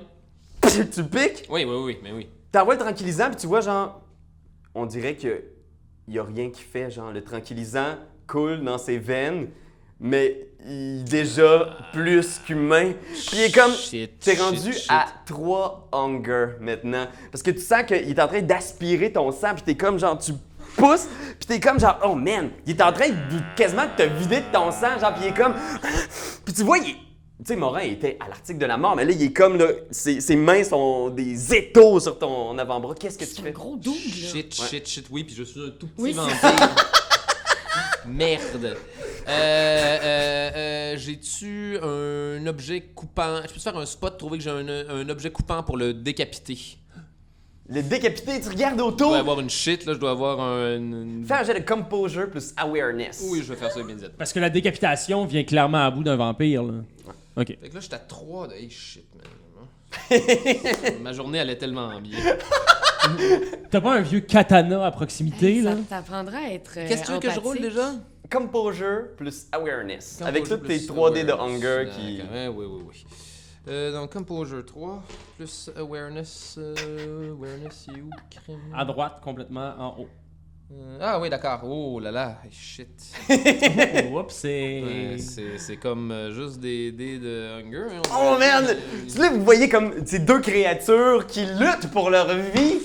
[0.93, 2.29] Tu piques, Oui, oui, oui, mais oui.
[2.53, 4.03] t'envoies le tranquillisant, puis tu vois, genre,
[4.75, 5.43] on dirait que
[6.09, 9.49] y a rien qui fait, genre, le tranquillisant coule dans ses veines,
[10.01, 12.93] mais il est déjà plus qu'humain.
[13.13, 14.87] Puis il est comme, Shit, t'es shit, rendu shit.
[14.91, 17.07] à 3 hunger maintenant.
[17.33, 20.19] Parce que tu sens qu'il est en train d'aspirer ton sang, puis t'es comme, genre,
[20.19, 20.33] tu
[20.79, 23.15] pousses, puis t'es comme, genre, oh man, il est en train de
[23.57, 25.55] quasiment de te vider de ton sang, genre, puis il est comme,
[26.45, 26.97] puis tu vois, il est-
[27.41, 29.59] Tu sais, Morin il était à l'article de la mort, mais là, il est comme,
[29.59, 32.95] là, ses, ses mains sont des étaux sur ton avant-bras.
[32.99, 33.53] Qu'est-ce que tu C'est un fais?
[33.53, 34.29] gros double, là.
[34.33, 36.69] Shit, shit, shit, oui, puis je suis un tout petit Oui, c'est vampire.
[38.07, 38.65] Merde.
[38.65, 38.79] Euh,
[39.29, 43.37] euh, euh, J'ai-tu un objet coupant?
[43.43, 45.93] Je peux te faire un spot, trouver que j'ai un, un objet coupant pour le
[45.93, 46.59] décapiter?
[47.71, 49.09] Le décapité, tu regardes Je autour.
[49.11, 50.77] dois avoir une shit, là, je dois avoir un...
[50.77, 53.23] une- Fais un jet de composure plus awareness.
[53.31, 54.17] Oui, je vais faire ça immédiatement.
[54.17, 56.63] Parce que la décapitation vient clairement à bout d'un vampire.
[56.63, 56.73] Là.
[57.37, 57.49] Ok.
[57.61, 58.55] Fait que là, j'étais à 3 de...
[58.55, 59.27] Hey, shit, man.
[61.03, 62.19] Ma journée allait tellement bien.
[63.71, 65.73] T'as pas un vieux katana à proximité, là?
[65.89, 66.73] Ça t'apprendra à être.
[66.77, 67.93] euh, Qu'est-ce que tu veux que je roule déjà?
[68.31, 70.21] Composure plus awareness.
[70.23, 72.19] Avec Composure toutes tes plus 3D de hunger qui.
[72.19, 73.05] D'accord, ouais, oui, oui, oui.
[73.69, 75.03] Euh, donc, Composure 3,
[75.37, 76.55] plus Awareness.
[76.59, 78.61] euh, awareness, où, crime?
[78.75, 80.09] À droite, complètement en haut.
[80.73, 81.61] Euh, ah oui, d'accord.
[81.65, 82.89] Oh là là, shit.
[84.11, 84.83] Oh, Oups, c'est.
[84.83, 87.87] Ouais, c'est c'est comme juste des dés de hunger.
[87.95, 88.37] hein, Oh!
[88.41, 88.75] Euh,
[89.19, 92.81] Là, vous voyez comme ces deux créatures qui luttent pour leur vie.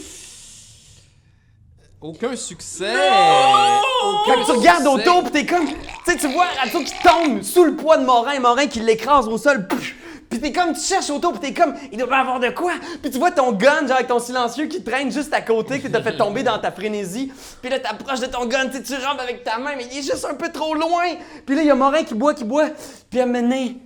[2.01, 2.93] Aucun succès!
[2.93, 5.65] Quand Aucun tu regardes autour, pis t'es comme.
[5.67, 5.73] Tu
[6.05, 9.37] sais, tu vois Ratso qui tombe sous le poids de Morin, Morin qui l'écrase au
[9.37, 9.67] sol.
[9.67, 9.95] Pff!
[10.33, 12.71] Puis t'es comme, tu cherches autour, pis t'es comme, il doit pas avoir de quoi.
[13.01, 15.87] Puis tu vois ton gun, genre avec ton silencieux qui traîne juste à côté, que
[15.87, 17.31] t'as fait tomber dans ta frénésie.
[17.61, 19.99] Puis là, t'approches de ton gun, tu sais, tu rampes avec ta main, mais il
[19.99, 21.05] est juste un peu trop loin.
[21.45, 22.69] Puis là, il y a Morin qui boit, qui boit.
[23.11, 23.77] Puis à donné,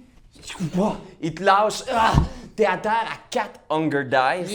[1.22, 1.84] il te lâche.
[1.94, 2.14] Ah!
[2.56, 4.50] T'es à terre à 4 Hunger Dice.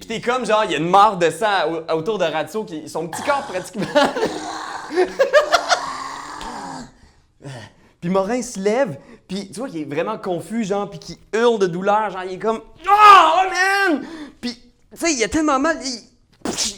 [0.00, 1.46] Pis t'es comme genre, il y a une mare de sang
[1.88, 3.86] au- autour de Ratso, qui son petit corps pratiquement.
[8.00, 11.58] puis Morin se lève, puis tu vois qu'il est vraiment confus, genre, puis qu'il hurle
[11.58, 13.36] de douleur, genre, il est comme Oh
[13.90, 14.02] man!
[14.40, 14.54] Puis,
[14.92, 16.08] tu sais, il a tellement mal, il-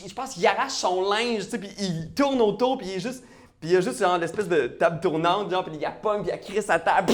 [0.08, 3.00] je pense qu'il arrache son linge, tu sais, puis il tourne autour, puis il est
[3.00, 3.22] juste.
[3.60, 5.90] Puis il y a juste genre l'espèce de table tournante, genre, puis il y a
[5.90, 7.12] pomme, puis il a crisse sa table.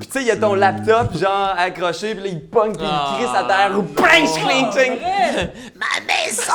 [0.00, 2.82] Puis tu sais, il y a ton laptop, genre, accroché, puis là, il pogne, puis
[2.86, 3.78] il crisse à terre.
[3.78, 4.98] Ou prince clinching!
[5.76, 6.52] Ma maison,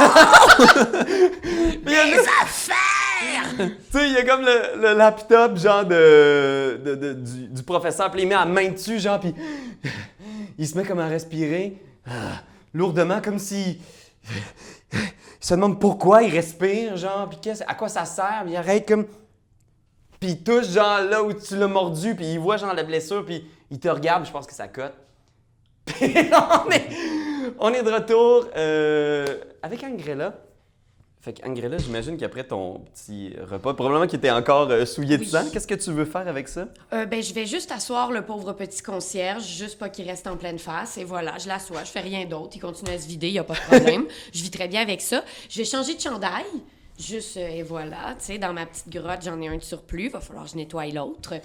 [0.82, 2.76] Puis il y a mes affaires.
[3.58, 8.12] Tu sais, il y a comme le, le laptop, genre, de, de- de- du, professeur,
[8.12, 9.34] puis il met la main dessus, genre, puis
[10.58, 12.42] il se met comme à respirer ah,
[12.74, 13.80] lourdement, comme si.
[15.40, 18.88] Il se demande pourquoi il respire, genre, puis à quoi ça sert, puis il arrête
[18.88, 19.06] comme.
[20.20, 23.24] Puis il touche, genre, là où tu l'as mordu, puis il voit, genre, la blessure,
[23.24, 24.94] puis il te regarde, je pense que ça cote.
[25.86, 26.14] Puis
[26.66, 26.90] on est,
[27.60, 29.26] on est de retour euh,
[29.62, 30.34] avec Angrella.
[31.28, 35.28] Fait qu'Angrella, j'imagine qu'après ton petit repas, probablement qu'il était encore euh, souillé de Oui.
[35.28, 36.70] sang, qu'est-ce que tu veux faire avec ça?
[36.94, 40.38] Euh, ben, je vais juste asseoir le pauvre petit concierge, juste pas qu'il reste en
[40.38, 40.98] pleine face.
[40.98, 42.52] Et voilà, je l'assois, je fais rien d'autre.
[42.56, 44.06] Il continue à se vider, y a pas de problème.
[44.34, 45.22] je vis très bien avec ça.
[45.50, 46.46] Je vais changer de chandail.
[47.00, 50.10] Juste, euh, et voilà, tu sais, dans ma petite grotte, j'en ai un de surplus,
[50.10, 51.36] va falloir que je nettoie l'autre.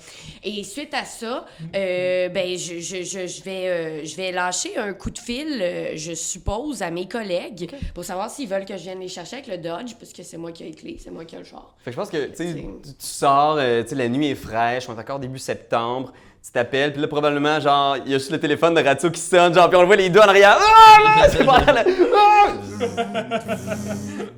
[0.42, 1.44] Et suite à ça,
[1.76, 5.58] euh, ben, je, je, je, je vais, euh, je vais lâcher un coup de fil,
[5.60, 9.36] euh, je suppose, à mes collègues pour savoir s'ils veulent que je vienne les chercher
[9.36, 11.38] avec le Dodge, parce que c'est moi qui ai les clés, c'est moi qui ai
[11.38, 11.74] le char.
[11.84, 14.88] Fait que je pense que, tu tu sors, euh, tu sais, la nuit est fraîche,
[14.88, 16.12] on est encore début septembre,
[16.42, 19.20] tu t'appelles, puis là, probablement, genre, il y a juste le téléphone de Ratio qui
[19.20, 20.58] sonne, genre, puis on le voit les deux en arrière.
[20.58, 21.84] Ah, là, c'est pas là.
[22.16, 22.52] Ah!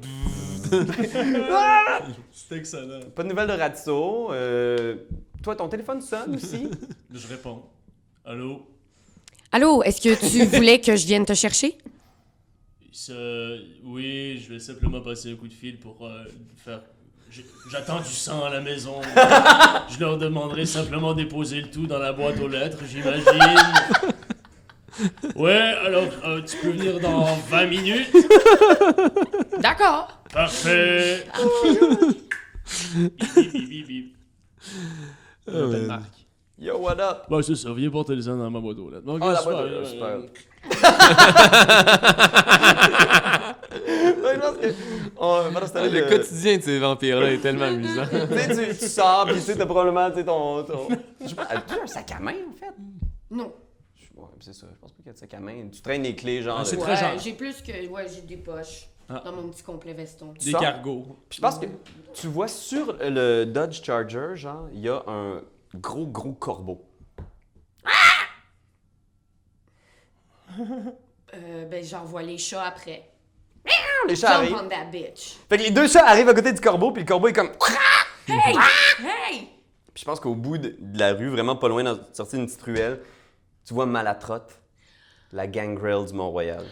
[2.32, 3.00] C'est excellent.
[3.14, 4.32] Pas de nouvelles de Ratio.
[4.32, 4.96] euh,
[5.42, 6.68] toi, ton téléphone sonne aussi?
[7.12, 7.62] Je réponds.
[8.24, 8.66] Allô?
[9.52, 11.78] Allô, est-ce que tu voulais que je vienne te chercher?
[13.84, 16.24] Oui, je vais simplement passer un coup de fil pour euh,
[16.56, 16.82] faire
[17.70, 19.00] J'attends du sang à la maison.
[19.90, 23.24] Je leur demanderai simplement de déposer le tout dans la boîte aux lettres, j'imagine.
[25.36, 25.52] Ouais,
[25.84, 28.10] alors euh, tu peux venir dans 20 minutes.
[29.60, 30.20] D'accord.
[30.32, 31.26] Parfait.
[32.94, 34.16] Bip, bip, bip, bip.
[35.46, 36.02] Oh, Appelle Marc.
[36.58, 37.24] Yo, what up?
[37.28, 39.02] Bon, c'est ça, viens porter ça dans ma boîte aux lettres.
[39.06, 40.06] Ok, Ah, la super, boîte aux euh, lettres, super.
[40.06, 40.20] euh,
[44.24, 44.66] Ouais, je pense que.
[45.16, 48.04] Oh, temps-là, Le quotidien de ces vampires-là est tellement amusant.
[48.10, 50.62] Tu sais, tu, tu sors, puis tu sais, t'as probablement, tu sais, ton.
[50.64, 50.88] ton...
[51.20, 52.72] Je sais pas, as-tu un sac à main, en fait?
[53.30, 53.52] Non.
[54.16, 55.68] Ouais, c'est ça, je pense pas qu'il y a de sac à main.
[55.72, 56.58] Tu traînes les clés, genre.
[56.60, 57.18] Ah, c'est très Ouais, genre.
[57.18, 57.86] j'ai plus que.
[57.88, 58.88] Ouais, j'ai des poches.
[59.08, 59.20] Ah.
[59.24, 60.32] Dans mon petit complet veston.
[60.40, 60.60] Des sors?
[60.60, 61.18] cargos.
[61.28, 61.66] Puis je pense que
[62.14, 65.42] tu vois sur le Dodge Charger, genre, il y a un
[65.74, 66.82] gros, gros corbeau.
[71.34, 73.10] Euh, ben, j'envoie les chats après.
[74.08, 74.66] Les chats Jump arrivent.
[74.66, 75.36] on that bitch.
[75.48, 77.50] Fait que les deux chats arrivent à côté du corbeau, puis le corbeau est comme.
[78.26, 78.56] Hey!
[79.00, 79.48] Hey!
[79.92, 82.46] Puis je pense qu'au bout de, de la rue, vraiment pas loin, dans sortie d'une
[82.46, 83.02] petite ruelle,
[83.64, 84.60] tu vois Malatrotte,
[85.32, 86.64] la gangrel du Mont-Royal.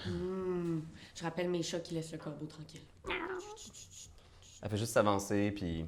[1.15, 2.83] Je rappelle mes chats qui laissent le corbeau tranquille.
[4.63, 5.81] Elle fait juste s'avancer, puis.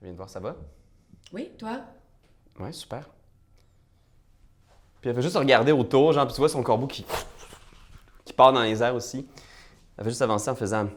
[0.00, 0.56] Elle vient de voir, ça va?
[1.32, 1.82] Oui, toi?
[2.58, 3.08] Ouais, super.
[5.00, 7.04] Puis elle fait juste regarder autour, genre, puis tu vois son corbeau qui.
[8.24, 9.26] qui part dans les airs aussi.
[9.96, 10.88] Elle fait juste avancer en faisant.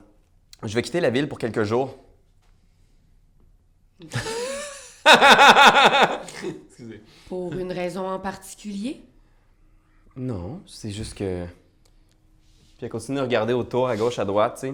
[0.63, 1.95] Je vais quitter la ville pour quelques jours.
[3.99, 4.15] Excusez.
[7.27, 9.03] Pour une raison en particulier?
[10.15, 11.45] Non, c'est juste que.
[11.45, 14.73] Puis elle continue de regarder autour, à gauche, à droite, tu sais.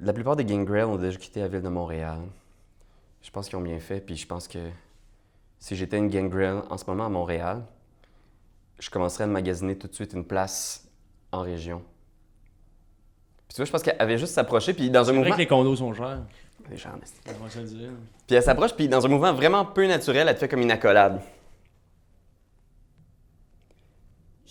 [0.00, 2.18] La plupart des gangrels ont déjà quitté la ville de Montréal.
[3.22, 4.58] Je pense qu'ils ont bien fait, puis je pense que
[5.58, 7.62] si j'étais une gangrel en ce moment à Montréal,
[8.78, 10.86] je commencerais à magasiner tout de suite une place
[11.32, 11.82] en région.
[13.48, 15.34] Puis tu vois, je pense qu'elle avait juste s'approché, puis dans un C'est vrai mouvement.
[15.34, 16.20] que les condos sont chers.
[16.70, 17.20] Les gens, esti.
[17.28, 17.90] On va se le dire?
[18.26, 20.70] Puis elle s'approche, puis dans un mouvement vraiment peu naturel, elle te fait comme une
[20.70, 21.20] accolade.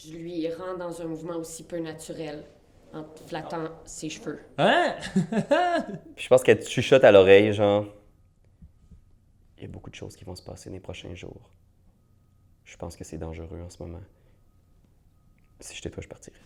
[0.06, 2.44] Je lui rends dans un mouvement aussi peu naturel
[2.94, 4.40] en flattant ses cheveux.
[4.58, 4.96] Hein?
[6.16, 7.86] Puis je pense qu'elle te chuchote à l'oreille, genre.
[9.58, 11.50] Il y a beaucoup de choses qui vont se passer dans les prochains jours.
[12.66, 14.02] Je pense que c'est dangereux en ce moment.
[15.60, 16.38] Si j'étais toi, je partirais.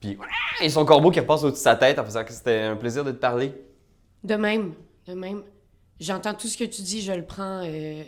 [0.00, 0.16] Puis,
[0.62, 3.04] et son corbeau qui repasse au-dessus de sa tête en faisant que c'était un plaisir
[3.04, 3.52] de te parler.
[4.24, 4.74] De même,
[5.06, 5.42] de même.
[5.98, 7.62] J'entends tout ce que tu dis, je le prends.
[7.66, 8.02] euh,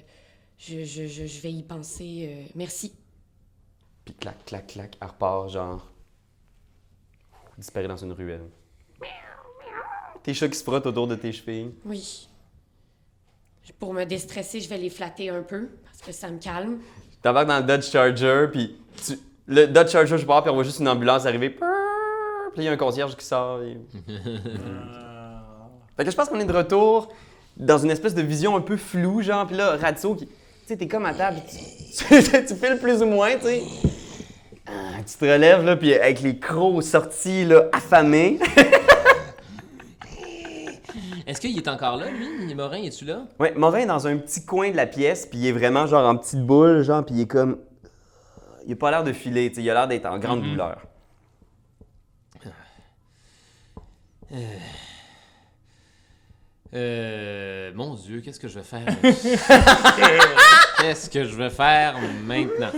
[0.58, 2.28] je, je, je, je vais y penser.
[2.30, 2.94] euh, merci.
[4.04, 5.86] Puis clac, clac, clac, elle repart, genre.
[7.58, 8.48] disparaît dans une ruelle.
[10.22, 11.72] Tes chats qui se frottent autour de tes chevilles.
[11.84, 12.28] Oui.
[13.78, 16.78] Pour me déstresser, je vais les flatter un peu parce que ça me calme.
[17.22, 19.18] T'embarques dans le Dodge Charger, puis tu...
[19.46, 21.50] le Dodge Charger, je pars, puis on voit juste une ambulance arriver.
[21.50, 23.62] Puis là, il y a un concierge qui sort.
[23.62, 23.78] et-
[25.96, 27.12] Fait que je pense qu'on est de retour
[27.56, 30.28] dans une espèce de vision un peu floue, genre, puis là, Ratso qui.
[30.62, 31.56] Tu sais, t'es comme à table, tu,
[32.04, 33.62] tu, files plus ou moins, tu sais.
[34.64, 38.38] Ah, tu te relèves, là, puis avec les crocs sortis, là, affamés.
[41.26, 42.54] Est-ce qu'il est encore là, lui?
[42.54, 43.26] Morin, es-tu là?
[43.40, 46.08] ouais, Morin est dans un petit coin de la pièce, puis il est vraiment, genre,
[46.08, 47.58] en petite boule, genre, puis il est comme.
[48.66, 50.78] Il a pas l'air de filer, tu sais, il a l'air d'être en grande douleur.
[54.32, 54.36] Euh.
[56.72, 58.86] Mon Dieu, qu'est-ce que je vais faire?
[60.80, 62.70] qu'est-ce que je vais faire maintenant?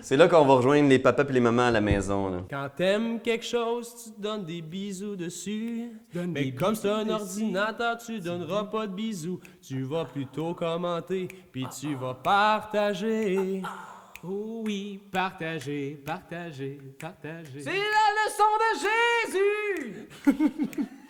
[0.00, 2.38] C'est là qu'on va rejoindre les papas et les mamans à la maison, là.
[2.48, 5.90] Quand t'aimes quelque chose, tu te donnes des bisous dessus.
[6.14, 9.40] Mais comme c'est un ordinateur, tu donneras pas de bisous.
[9.60, 13.62] Tu vas plutôt commenter, puis tu vas partager.
[14.24, 17.60] Oh oui, partager, partager, partager.
[17.60, 20.88] C'est la leçon de Jésus!